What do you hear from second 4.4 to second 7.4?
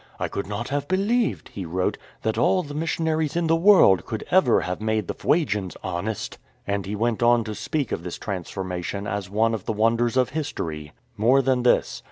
have made the Fuegians honest,'' and he went